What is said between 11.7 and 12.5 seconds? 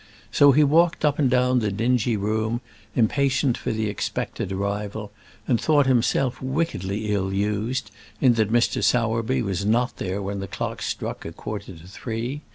to three.